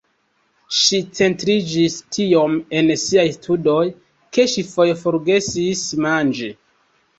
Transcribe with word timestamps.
Ŝi 0.77 1.01
centriĝis 1.19 1.97
tiom 2.17 2.57
en 2.81 2.89
siaj 3.03 3.27
studoj 3.37 3.85
ke 4.39 4.49
ŝi 4.57 4.67
foje 4.73 4.99
forgesis 5.05 5.87
manĝi. 6.09 6.53